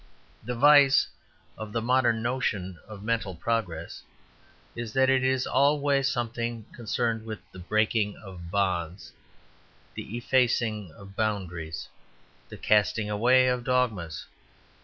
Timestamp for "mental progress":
3.03-4.01